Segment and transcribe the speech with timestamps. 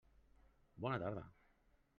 [0.85, 1.27] Bona tarda.